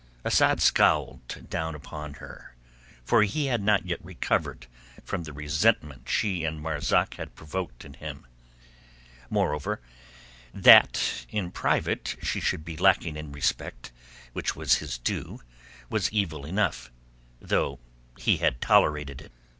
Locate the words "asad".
0.25-0.63